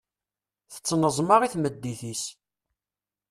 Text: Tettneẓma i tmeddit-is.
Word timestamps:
Tettneẓma 0.73 1.35
i 1.45 1.47
tmeddit-is. 1.53 2.23